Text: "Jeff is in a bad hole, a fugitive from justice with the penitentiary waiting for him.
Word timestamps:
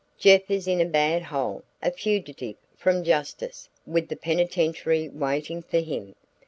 "Jeff 0.17 0.49
is 0.49 0.67
in 0.67 0.81
a 0.81 0.85
bad 0.85 1.21
hole, 1.21 1.63
a 1.83 1.91
fugitive 1.91 2.55
from 2.75 3.03
justice 3.03 3.69
with 3.85 4.07
the 4.09 4.15
penitentiary 4.15 5.07
waiting 5.07 5.61
for 5.61 5.77
him. 5.77 6.15